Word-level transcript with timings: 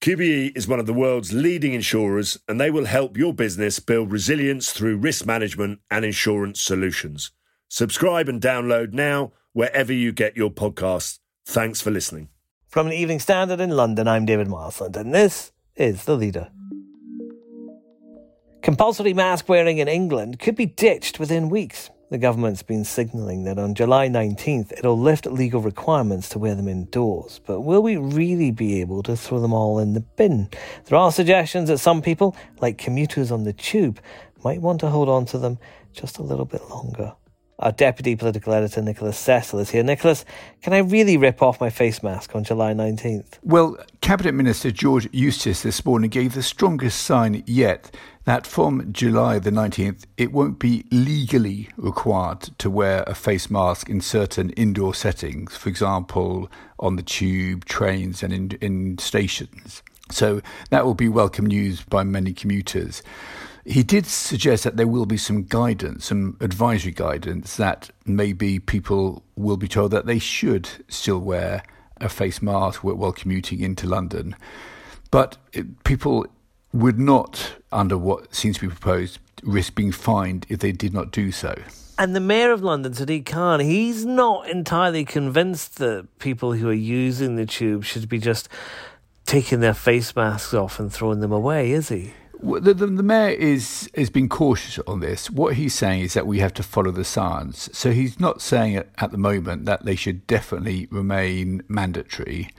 QBE 0.00 0.56
is 0.56 0.68
one 0.68 0.78
of 0.78 0.86
the 0.86 0.92
world's 0.92 1.32
leading 1.32 1.74
insurers 1.74 2.38
and 2.46 2.60
they 2.60 2.70
will 2.70 2.84
help 2.84 3.16
your 3.16 3.34
business 3.34 3.80
build 3.80 4.12
resilience 4.12 4.70
through 4.70 4.96
risk 4.96 5.26
management 5.26 5.80
and 5.90 6.04
insurance 6.04 6.62
solutions. 6.62 7.32
Subscribe 7.68 8.28
and 8.28 8.40
download 8.40 8.92
now 8.92 9.32
wherever 9.54 9.92
you 9.92 10.12
get 10.12 10.36
your 10.36 10.50
podcasts. 10.50 11.18
Thanks 11.44 11.80
for 11.80 11.90
listening. 11.90 12.28
From 12.68 12.88
the 12.88 12.96
Evening 12.96 13.18
Standard 13.18 13.58
in 13.58 13.70
London, 13.70 14.06
I'm 14.06 14.24
David 14.24 14.46
Marsland, 14.46 14.96
and 14.96 15.12
this 15.12 15.50
is 15.74 16.04
The 16.04 16.16
Leader. 16.16 16.48
Compulsory 18.62 19.14
mask 19.14 19.48
wearing 19.48 19.78
in 19.78 19.88
England 19.88 20.38
could 20.38 20.54
be 20.54 20.66
ditched 20.66 21.18
within 21.18 21.48
weeks. 21.48 21.90
The 22.10 22.16
government's 22.16 22.62
been 22.62 22.86
signalling 22.86 23.44
that 23.44 23.58
on 23.58 23.74
July 23.74 24.08
19th 24.08 24.72
it'll 24.72 24.98
lift 24.98 25.26
legal 25.26 25.60
requirements 25.60 26.30
to 26.30 26.38
wear 26.38 26.54
them 26.54 26.66
indoors. 26.66 27.38
But 27.44 27.60
will 27.60 27.82
we 27.82 27.98
really 27.98 28.50
be 28.50 28.80
able 28.80 29.02
to 29.02 29.14
throw 29.14 29.40
them 29.40 29.52
all 29.52 29.78
in 29.78 29.92
the 29.92 30.00
bin? 30.00 30.48
There 30.86 30.96
are 30.96 31.12
suggestions 31.12 31.68
that 31.68 31.76
some 31.76 32.00
people, 32.00 32.34
like 32.62 32.78
commuters 32.78 33.30
on 33.30 33.44
the 33.44 33.52
tube, 33.52 34.00
might 34.42 34.62
want 34.62 34.80
to 34.80 34.88
hold 34.88 35.10
on 35.10 35.26
to 35.26 35.38
them 35.38 35.58
just 35.92 36.16
a 36.16 36.22
little 36.22 36.46
bit 36.46 36.62
longer. 36.70 37.12
Our 37.60 37.72
deputy 37.72 38.14
political 38.14 38.52
editor, 38.52 38.80
Nicholas 38.80 39.18
Cecil, 39.18 39.58
is 39.58 39.70
here. 39.70 39.82
Nicholas, 39.82 40.24
can 40.62 40.72
I 40.72 40.78
really 40.78 41.16
rip 41.16 41.42
off 41.42 41.60
my 41.60 41.70
face 41.70 42.04
mask 42.04 42.36
on 42.36 42.44
July 42.44 42.72
19th? 42.72 43.38
Well, 43.42 43.76
Cabinet 44.00 44.32
Minister 44.32 44.70
George 44.70 45.08
Eustice 45.10 45.62
this 45.62 45.84
morning 45.84 46.08
gave 46.08 46.34
the 46.34 46.42
strongest 46.44 47.02
sign 47.02 47.42
yet 47.46 47.92
that 48.26 48.46
from 48.46 48.92
July 48.92 49.40
the 49.40 49.50
19th, 49.50 50.04
it 50.16 50.30
won't 50.30 50.60
be 50.60 50.84
legally 50.92 51.68
required 51.76 52.42
to 52.58 52.70
wear 52.70 53.02
a 53.08 53.14
face 53.14 53.50
mask 53.50 53.88
in 53.88 54.00
certain 54.00 54.50
indoor 54.50 54.94
settings, 54.94 55.56
for 55.56 55.68
example, 55.68 56.48
on 56.78 56.94
the 56.94 57.02
tube, 57.02 57.64
trains, 57.64 58.22
and 58.22 58.32
in, 58.32 58.50
in 58.60 58.98
stations. 58.98 59.82
So 60.10 60.42
that 60.70 60.84
will 60.84 60.94
be 60.94 61.08
welcome 61.08 61.46
news 61.46 61.82
by 61.82 62.04
many 62.04 62.32
commuters. 62.32 63.02
He 63.68 63.82
did 63.82 64.06
suggest 64.06 64.64
that 64.64 64.78
there 64.78 64.86
will 64.86 65.04
be 65.04 65.18
some 65.18 65.42
guidance, 65.42 66.06
some 66.06 66.38
advisory 66.40 66.90
guidance 66.90 67.58
that 67.58 67.90
maybe 68.06 68.58
people 68.58 69.22
will 69.36 69.58
be 69.58 69.68
told 69.68 69.90
that 69.90 70.06
they 70.06 70.18
should 70.18 70.70
still 70.88 71.18
wear 71.18 71.62
a 71.98 72.08
face 72.08 72.40
mask 72.40 72.82
while 72.82 73.12
commuting 73.12 73.60
into 73.60 73.86
London. 73.86 74.34
But 75.10 75.36
people 75.84 76.26
would 76.72 76.98
not, 76.98 77.56
under 77.70 77.98
what 77.98 78.34
seems 78.34 78.56
to 78.56 78.62
be 78.62 78.74
proposed, 78.74 79.18
risk 79.42 79.74
being 79.74 79.92
fined 79.92 80.46
if 80.48 80.60
they 80.60 80.72
did 80.72 80.94
not 80.94 81.10
do 81.10 81.30
so. 81.30 81.54
And 81.98 82.16
the 82.16 82.20
Mayor 82.20 82.52
of 82.52 82.62
London, 82.62 82.92
Sadiq 82.92 83.26
Khan, 83.26 83.60
he's 83.60 84.06
not 84.06 84.48
entirely 84.48 85.04
convinced 85.04 85.76
that 85.76 86.06
people 86.18 86.54
who 86.54 86.70
are 86.70 86.72
using 86.72 87.36
the 87.36 87.44
tube 87.44 87.84
should 87.84 88.08
be 88.08 88.18
just 88.18 88.48
taking 89.26 89.60
their 89.60 89.74
face 89.74 90.16
masks 90.16 90.54
off 90.54 90.80
and 90.80 90.90
throwing 90.90 91.20
them 91.20 91.32
away, 91.32 91.72
is 91.72 91.90
he? 91.90 92.14
The, 92.40 92.74
the, 92.74 92.86
the, 92.86 93.02
mayor 93.02 93.30
is 93.30 93.90
is 93.94 94.10
being 94.10 94.28
cautious 94.28 94.78
on 94.86 95.00
this. 95.00 95.30
What 95.30 95.54
he's 95.54 95.74
saying 95.74 96.02
is 96.02 96.14
that 96.14 96.26
we 96.26 96.38
have 96.38 96.54
to 96.54 96.62
follow 96.62 96.90
the 96.90 97.04
science. 97.04 97.68
So 97.72 97.90
he's 97.90 98.20
not 98.20 98.40
saying 98.40 98.76
at, 98.76 98.88
at 98.98 99.10
the 99.10 99.18
moment 99.18 99.64
that 99.66 99.84
they 99.84 99.96
should 99.96 100.26
definitely 100.26 100.86
remain 100.90 101.62
mandatory, 101.68 102.50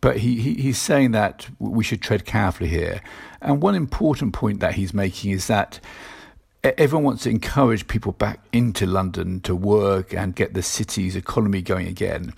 but 0.00 0.18
he, 0.18 0.40
he, 0.40 0.54
he's 0.54 0.78
saying 0.78 1.10
that 1.12 1.48
we 1.58 1.84
should 1.84 2.00
tread 2.00 2.24
carefully 2.24 2.70
here. 2.70 3.02
And 3.40 3.60
one 3.60 3.74
important 3.74 4.32
point 4.32 4.60
that 4.60 4.74
he's 4.74 4.94
making 4.94 5.32
is 5.32 5.46
that 5.48 5.80
everyone 6.64 7.04
wants 7.04 7.22
to 7.24 7.30
encourage 7.30 7.86
people 7.86 8.12
back 8.12 8.40
into 8.52 8.86
London 8.86 9.40
to 9.40 9.54
work 9.54 10.12
and 10.12 10.34
get 10.34 10.54
the 10.54 10.62
city's 10.62 11.16
economy 11.16 11.62
going 11.62 11.86
again. 11.86 12.32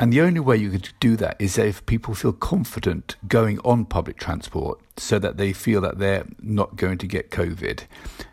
And 0.00 0.12
the 0.12 0.20
only 0.20 0.40
way 0.40 0.56
you 0.56 0.70
could 0.70 0.90
do 1.00 1.16
that 1.16 1.36
is 1.40 1.58
if 1.58 1.84
people 1.86 2.14
feel 2.14 2.32
confident 2.32 3.16
going 3.26 3.58
on 3.60 3.84
public 3.84 4.16
transport 4.16 4.80
so 4.96 5.18
that 5.18 5.36
they 5.36 5.52
feel 5.52 5.80
that 5.80 5.98
they're 5.98 6.26
not 6.40 6.76
going 6.76 6.98
to 6.98 7.06
get 7.06 7.30
COVID. 7.30 7.82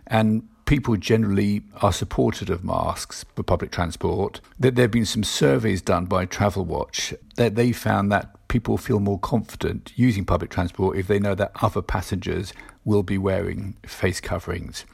And 0.06 0.48
people 0.66 0.96
generally 0.96 1.64
are 1.81 1.94
supportive 1.94 2.50
of 2.50 2.64
masks 2.64 3.26
for 3.36 3.44
public 3.44 3.72
transport. 3.72 4.42
That 4.59 4.76
there 4.76 4.84
have 4.84 4.92
been 4.92 5.06
some 5.06 5.24
surveys 5.24 5.81
done 5.81 6.06
by 6.06 6.26
Travelwatch 6.28 7.16
that 7.36 7.56
they 7.56 7.72
found 7.72 8.12
that 8.12 8.47
people 8.47 8.78
feel 8.78 9.00
more 9.00 9.20
confident 9.20 9.92
using 9.96 10.24
public 10.24 10.52
transport 10.52 10.97
if 10.97 11.08
they 11.08 11.20
know 11.20 11.36
that 11.36 11.52
other 11.62 11.82
passengers 11.82 12.53
will 12.84 13.03
be 13.03 13.18
wearing 13.18 13.76
face 13.86 14.22
coverings. 14.22 14.86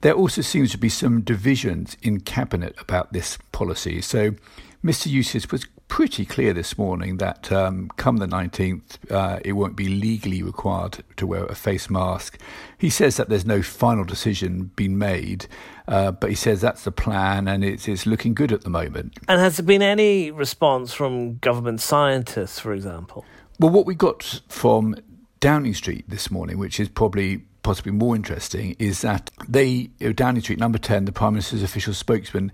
There 0.00 0.14
also 0.14 0.40
seems 0.40 0.70
to 0.70 0.78
be 0.78 0.88
some 0.88 1.20
divisions 1.20 1.98
in 2.02 2.20
cabinet 2.20 2.74
about 2.78 3.12
this 3.12 3.36
policy. 3.52 4.00
So 4.00 4.34
Mr. 4.82 5.10
Eustice 5.10 5.50
was 5.50 5.66
pretty 5.90 6.24
clear 6.24 6.54
this 6.54 6.78
morning 6.78 7.18
that 7.18 7.50
um, 7.50 7.90
come 7.96 8.18
the 8.18 8.26
19th, 8.26 9.10
uh, 9.10 9.40
it 9.44 9.52
won't 9.52 9.76
be 9.76 9.88
legally 9.88 10.42
required 10.42 11.04
to 11.16 11.26
wear 11.26 11.44
a 11.46 11.54
face 11.54 11.90
mask. 11.90 12.40
He 12.78 12.88
says 12.88 13.16
that 13.16 13.28
there's 13.28 13.44
no 13.44 13.60
final 13.60 14.04
decision 14.04 14.70
been 14.76 14.96
made, 14.96 15.46
uh, 15.88 16.12
but 16.12 16.30
he 16.30 16.36
says 16.36 16.60
that's 16.60 16.84
the 16.84 16.92
plan 16.92 17.48
and 17.48 17.64
it's, 17.64 17.88
it's 17.88 18.06
looking 18.06 18.34
good 18.34 18.52
at 18.52 18.62
the 18.62 18.70
moment. 18.70 19.18
And 19.28 19.40
has 19.40 19.56
there 19.56 19.66
been 19.66 19.82
any 19.82 20.30
response 20.30 20.94
from 20.94 21.38
government 21.38 21.80
scientists, 21.80 22.60
for 22.60 22.72
example? 22.72 23.24
Well, 23.58 23.70
what 23.70 23.84
we 23.84 23.96
got 23.96 24.40
from 24.48 24.94
Downing 25.40 25.74
Street 25.74 26.04
this 26.08 26.30
morning, 26.30 26.56
which 26.58 26.78
is 26.78 26.88
probably 26.88 27.42
possibly 27.62 27.92
more 27.92 28.14
interesting, 28.14 28.76
is 28.78 29.02
that 29.02 29.30
they, 29.48 29.90
Downing 30.14 30.40
Street, 30.40 30.60
number 30.60 30.78
10, 30.78 31.04
the 31.04 31.12
Prime 31.12 31.34
Minister's 31.34 31.62
official 31.62 31.92
spokesman, 31.92 32.52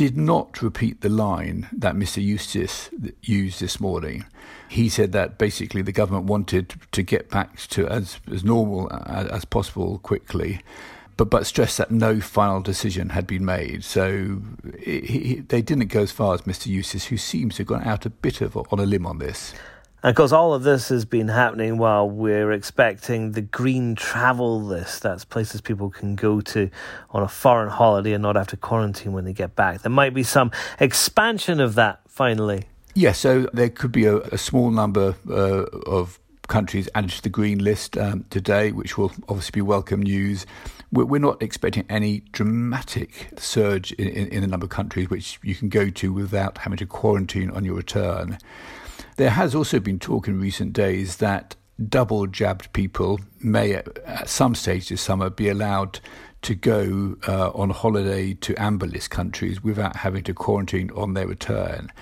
did 0.00 0.16
not 0.16 0.62
repeat 0.62 1.02
the 1.02 1.10
line 1.10 1.68
that 1.70 1.94
Mr. 1.94 2.24
Eustice 2.24 2.88
used 3.20 3.60
this 3.60 3.78
morning. 3.78 4.24
He 4.66 4.88
said 4.88 5.12
that 5.12 5.36
basically 5.36 5.82
the 5.82 5.92
government 5.92 6.24
wanted 6.24 6.72
to 6.92 7.02
get 7.02 7.28
back 7.28 7.58
to 7.68 7.86
as, 7.86 8.18
as 8.32 8.42
normal 8.42 8.90
as, 8.90 9.26
as 9.26 9.44
possible 9.44 9.98
quickly, 9.98 10.62
but, 11.18 11.28
but 11.28 11.44
stressed 11.44 11.76
that 11.76 11.90
no 11.90 12.18
final 12.18 12.62
decision 12.62 13.10
had 13.10 13.26
been 13.26 13.44
made. 13.44 13.84
So 13.84 14.40
he, 14.78 15.44
they 15.46 15.60
didn't 15.60 15.88
go 15.88 16.00
as 16.00 16.12
far 16.12 16.32
as 16.32 16.40
Mr. 16.42 16.68
Eustice, 16.68 17.04
who 17.04 17.18
seems 17.18 17.56
to 17.56 17.60
have 17.60 17.66
gone 17.66 17.84
out 17.84 18.06
a 18.06 18.10
bit 18.10 18.40
of 18.40 18.56
on 18.56 18.80
a 18.80 18.86
limb 18.86 19.04
on 19.04 19.18
this. 19.18 19.52
And 20.02 20.10
of 20.10 20.16
course, 20.16 20.32
all 20.32 20.54
of 20.54 20.62
this 20.62 20.88
has 20.88 21.04
been 21.04 21.28
happening 21.28 21.76
while 21.76 22.08
we're 22.08 22.52
expecting 22.52 23.32
the 23.32 23.42
green 23.42 23.94
travel 23.94 24.60
list. 24.60 25.02
That's 25.02 25.26
places 25.26 25.60
people 25.60 25.90
can 25.90 26.16
go 26.16 26.40
to 26.40 26.70
on 27.10 27.22
a 27.22 27.28
foreign 27.28 27.68
holiday 27.68 28.14
and 28.14 28.22
not 28.22 28.36
have 28.36 28.46
to 28.48 28.56
quarantine 28.56 29.12
when 29.12 29.26
they 29.26 29.34
get 29.34 29.54
back. 29.54 29.82
There 29.82 29.90
might 29.90 30.14
be 30.14 30.22
some 30.22 30.52
expansion 30.78 31.60
of 31.60 31.74
that 31.74 32.00
finally. 32.08 32.64
Yes, 32.94 33.18
so 33.18 33.48
there 33.52 33.68
could 33.68 33.92
be 33.92 34.06
a, 34.06 34.16
a 34.16 34.38
small 34.38 34.70
number 34.70 35.14
uh, 35.28 35.64
of 35.86 36.18
countries 36.48 36.88
added 36.94 37.10
to 37.10 37.22
the 37.22 37.28
green 37.28 37.62
list 37.62 37.96
um, 37.98 38.24
today, 38.30 38.72
which 38.72 38.96
will 38.96 39.12
obviously 39.28 39.52
be 39.52 39.62
welcome 39.62 40.02
news. 40.02 40.46
We're, 40.90 41.04
we're 41.04 41.20
not 41.20 41.42
expecting 41.42 41.84
any 41.88 42.20
dramatic 42.32 43.28
surge 43.36 43.92
in, 43.92 44.08
in, 44.08 44.28
in 44.28 44.40
the 44.40 44.46
number 44.48 44.64
of 44.64 44.70
countries 44.70 45.10
which 45.10 45.38
you 45.42 45.54
can 45.54 45.68
go 45.68 45.90
to 45.90 46.12
without 46.12 46.58
having 46.58 46.78
to 46.78 46.86
quarantine 46.86 47.50
on 47.50 47.64
your 47.64 47.74
return. 47.74 48.38
There 49.20 49.28
has 49.28 49.54
also 49.54 49.80
been 49.80 49.98
talk 49.98 50.28
in 50.28 50.40
recent 50.40 50.72
days 50.72 51.18
that 51.18 51.54
double 51.90 52.26
jabbed 52.26 52.72
people 52.72 53.20
may, 53.42 53.74
at 53.74 54.30
some 54.30 54.54
stage 54.54 54.88
this 54.88 55.02
summer, 55.02 55.28
be 55.28 55.50
allowed 55.50 56.00
to 56.40 56.54
go 56.54 57.18
uh, 57.28 57.50
on 57.50 57.68
holiday 57.68 58.32
to 58.32 58.54
amber 58.56 58.86
list 58.86 59.10
countries 59.10 59.62
without 59.62 59.96
having 59.96 60.22
to 60.22 60.32
quarantine 60.32 60.90
on 60.96 61.12
their 61.12 61.26
return. 61.26 61.92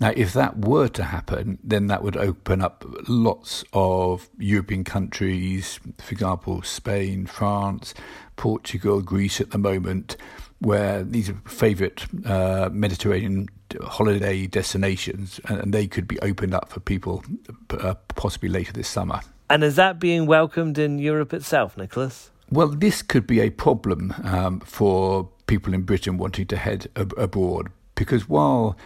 Now, 0.00 0.14
if 0.16 0.32
that 0.32 0.66
were 0.66 0.88
to 0.88 1.04
happen, 1.04 1.60
then 1.62 1.86
that 1.86 2.02
would 2.02 2.16
open 2.16 2.60
up 2.60 2.84
lots 3.06 3.64
of 3.72 4.28
European 4.40 4.82
countries, 4.82 5.78
for 5.98 6.10
example, 6.10 6.62
Spain, 6.62 7.26
France, 7.26 7.94
Portugal, 8.34 9.00
Greece 9.00 9.40
at 9.40 9.52
the 9.52 9.58
moment, 9.58 10.16
where 10.58 11.04
these 11.04 11.30
are 11.30 11.40
favourite 11.46 12.04
uh, 12.26 12.68
Mediterranean 12.72 13.48
holiday 13.82 14.46
destinations, 14.46 15.40
and, 15.48 15.72
they 15.72 15.86
could 15.86 16.06
be 16.06 16.18
opened 16.20 16.54
up 16.54 16.70
for 16.70 16.80
people 16.80 17.24
uh, 17.70 17.94
possibly 18.14 18.48
later 18.48 18.72
this 18.72 18.88
summer. 18.88 19.20
And 19.50 19.62
is 19.62 19.76
that 19.76 19.98
being 19.98 20.26
welcomed 20.26 20.78
in 20.78 20.98
Europe 20.98 21.32
itself, 21.32 21.76
Nicholas? 21.76 22.30
Well, 22.50 22.68
this 22.68 23.02
could 23.02 23.26
be 23.26 23.40
a 23.40 23.50
problem 23.50 24.14
um, 24.24 24.60
for 24.60 25.28
people 25.46 25.74
in 25.74 25.82
Britain 25.82 26.16
wanting 26.16 26.46
to 26.46 26.56
head 26.56 26.88
ab- 26.96 27.14
abroad 27.16 27.70
because 27.94 28.28
while 28.28 28.76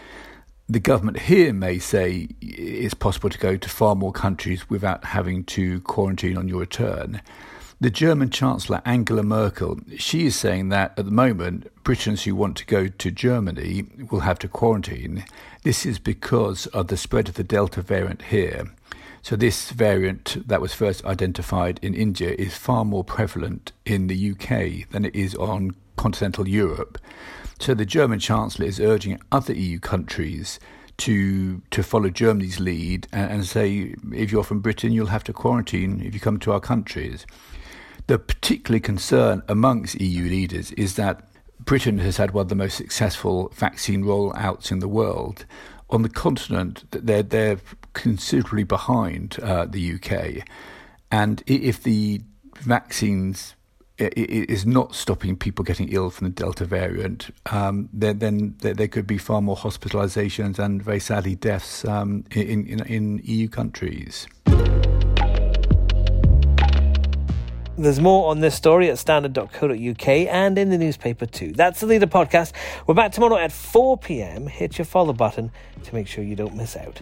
the 0.69 0.81
government 0.81 1.19
here 1.21 1.53
may 1.53 1.79
say 1.79 2.29
it's 2.41 2.95
possible 2.95 3.31
to 3.31 3.39
go 3.39 3.57
to 3.57 3.69
far 3.69 3.95
more 3.95 4.13
countries 4.13 4.69
without 4.69 5.05
having 5.05 5.45
to 5.45 5.81
quarantine 5.83 6.37
on 6.37 6.47
your 6.47 6.61
return. 6.61 7.23
The 7.81 7.91
German 7.91 8.31
Chancellor 8.31 8.83
Angela 8.85 9.23
Merkel, 9.23 9.79
she 9.99 10.27
is 10.27 10.35
saying 10.35 10.71
that 10.71 10.99
at 10.99 11.05
the 11.05 11.13
moment, 11.13 11.71
Britons 11.85 12.25
who 12.25 12.35
want 12.35 12.57
to 12.57 12.67
go 12.67 12.89
to 12.89 13.11
Germany 13.13 13.85
will 14.11 14.21
have 14.21 14.41
to 14.41 14.49
quarantine. 14.49 15.25
This 15.63 15.87
is 15.87 16.01
because 16.01 16.67
of 16.69 16.89
the 16.89 16.97
spread 16.97 17.29
of 17.29 17.37
the 17.37 17.45
Delta 17.45 17.81
variant 17.81 18.23
here. 18.23 18.65
So, 19.23 19.37
this 19.37 19.71
variant 19.71 20.49
that 20.49 20.61
was 20.61 20.75
first 20.75 21.05
identified 21.05 21.79
in 21.81 21.95
India 21.95 22.35
is 22.37 22.57
far 22.57 22.85
more 22.85 23.05
prevalent 23.05 23.71
in 23.87 24.09
the 24.09 24.31
UK 24.33 24.91
than 24.91 25.05
it 25.05 25.15
is 25.15 25.37
on 25.37 25.77
continental 25.97 26.49
Europe. 26.49 26.99
So 27.61 27.75
the 27.75 27.85
German 27.85 28.21
Chancellor 28.21 28.67
is 28.67 28.81
urging 28.81 29.21
other 29.31 29.53
EU 29.53 29.79
countries 29.79 30.59
to 30.99 31.63
to 31.71 31.83
follow 31.83 32.11
Germany's 32.11 32.59
lead 32.59 33.07
and, 33.13 33.31
and, 33.31 33.47
say 33.47 33.95
if 34.13 34.33
you're 34.33 34.43
from 34.43 34.61
Britain, 34.61 34.93
you'll 34.93 35.07
have 35.07 35.25
to 35.25 35.33
quarantine 35.33 36.01
if 36.01 36.15
you 36.15 36.21
come 36.21 36.39
to 36.41 36.53
our 36.53 36.61
countries. 36.61 37.27
The 38.09 38.19
particular 38.19 38.81
concern 38.81 39.43
amongst 39.49 40.01
EU 40.01 40.25
leaders 40.25 40.73
is 40.73 40.97
that 40.97 41.29
Britain 41.61 41.99
has 41.99 42.17
had 42.17 42.31
one 42.31 42.43
of 42.43 42.49
the 42.49 42.55
most 42.55 42.79
successful 42.79 43.53
vaccine 43.55 44.03
rollouts 44.03 44.73
in 44.73 44.79
the 44.79 44.89
world. 44.89 45.45
On 45.91 46.01
the 46.01 46.09
continent, 46.09 46.85
they're 46.91 47.23
they're 47.23 47.61
considerably 47.93 48.65
behind 48.65 49.39
uh, 49.43 49.67
the 49.67 49.95
UK, 49.95 50.43
and 51.11 51.43
if 51.47 51.83
the 51.83 52.23
vaccines 52.61 53.55
is 53.99 54.65
not 54.65 54.95
stopping 54.95 55.37
people 55.37 55.63
getting 55.65 55.89
ill 55.91 56.09
from 56.09 56.29
the 56.29 56.33
Delta 56.33 56.65
variant, 56.65 57.31
um, 57.51 57.89
then, 57.93 58.21
then 58.21 58.55
there, 58.61 58.87
could 58.87 59.09
be 59.09 59.19
far 59.19 59.43
more 59.43 59.57
hospitalizations 59.57 60.59
and 60.59 60.81
very 60.83 61.01
sadly 61.01 61.35
deaths 61.35 61.85
um, 61.85 62.25
in, 62.31 62.65
in, 62.67 62.81
in 62.87 63.21
EU 63.25 63.49
countries. 63.49 64.29
There's 67.79 68.01
more 68.01 68.29
on 68.29 68.41
this 68.41 68.57
story 68.57 68.91
at 68.91 68.99
standard.co.uk 68.99 70.09
and 70.09 70.59
in 70.59 70.69
the 70.69 70.79
newspaper 70.79 71.27
too. 71.27 71.53
That's 71.53 71.79
the 71.79 71.87
Leader 71.87 72.09
Podcast. 72.09 72.51
We're 72.89 72.95
back 72.95 73.13
tomorrow 73.13 73.37
at 73.37 73.53
4 73.53 73.97
pm. 73.99 74.49
Hit 74.49 74.79
your 74.79 74.85
follow 74.85 75.13
button 75.13 75.53
to 75.85 75.95
make 75.95 76.09
sure 76.09 76.25
you 76.25 76.35
don't 76.35 76.57
miss 76.57 76.77
out. 76.77 77.01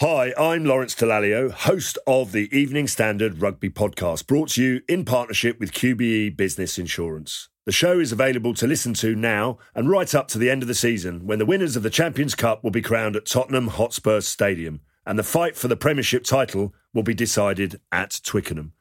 Hi, 0.00 0.32
I'm 0.38 0.64
Lawrence 0.64 0.94
Dallaglio, 0.94 1.50
host 1.50 1.98
of 2.06 2.32
the 2.32 2.48
Evening 2.56 2.86
Standard 2.86 3.42
Rugby 3.42 3.68
Podcast, 3.68 4.26
brought 4.26 4.50
to 4.50 4.62
you 4.62 4.80
in 4.88 5.04
partnership 5.04 5.60
with 5.60 5.72
QBE 5.72 6.34
Business 6.34 6.78
Insurance. 6.78 7.50
The 7.66 7.72
show 7.72 8.00
is 8.00 8.12
available 8.12 8.54
to 8.54 8.66
listen 8.66 8.94
to 8.94 9.14
now 9.14 9.58
and 9.74 9.90
right 9.90 10.14
up 10.14 10.28
to 10.28 10.38
the 10.38 10.48
end 10.48 10.62
of 10.62 10.68
the 10.68 10.74
season 10.74 11.26
when 11.26 11.38
the 11.38 11.44
winners 11.44 11.76
of 11.76 11.82
the 11.82 11.90
Champions 11.90 12.34
Cup 12.34 12.64
will 12.64 12.70
be 12.70 12.80
crowned 12.80 13.16
at 13.16 13.26
Tottenham 13.26 13.68
Hotspur 13.68 14.22
Stadium 14.22 14.80
and 15.08 15.18
the 15.18 15.24
fight 15.24 15.56
for 15.56 15.68
the 15.68 15.76
Premiership 15.76 16.22
title 16.22 16.74
will 16.92 17.02
be 17.02 17.14
decided 17.14 17.80
at 17.90 18.20
Twickenham. 18.22 18.74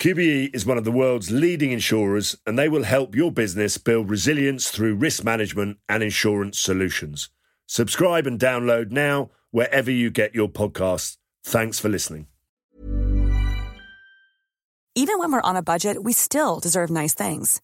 QBE 0.00 0.52
is 0.52 0.66
one 0.66 0.76
of 0.76 0.84
the 0.84 0.90
world's 0.90 1.30
leading 1.30 1.70
insurers 1.70 2.36
and 2.44 2.58
they 2.58 2.68
will 2.68 2.82
help 2.82 3.14
your 3.14 3.30
business 3.30 3.78
build 3.78 4.10
resilience 4.10 4.68
through 4.70 4.96
risk 4.96 5.22
management 5.22 5.78
and 5.88 6.02
insurance 6.02 6.58
solutions. 6.58 7.28
Subscribe 7.66 8.26
and 8.26 8.40
download 8.40 8.90
now 8.90 9.30
wherever 9.52 9.92
you 9.92 10.10
get 10.10 10.34
your 10.34 10.48
podcasts. 10.48 11.18
Thanks 11.44 11.78
for 11.78 11.88
listening. 11.88 12.26
Even 14.96 15.20
when 15.20 15.30
we're 15.30 15.40
on 15.42 15.54
a 15.54 15.62
budget, 15.62 16.02
we 16.02 16.12
still 16.12 16.58
deserve 16.58 16.90
nice 16.90 17.14
things. 17.14 17.62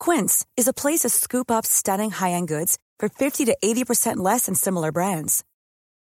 Quince 0.00 0.44
is 0.56 0.66
a 0.66 0.72
place 0.72 1.00
to 1.00 1.08
scoop 1.08 1.48
up 1.48 1.64
stunning 1.64 2.10
high 2.10 2.32
end 2.32 2.48
goods 2.48 2.76
for 2.98 3.08
50 3.08 3.44
to 3.44 3.56
80% 3.62 4.16
less 4.16 4.46
than 4.46 4.56
similar 4.56 4.90
brands. 4.90 5.44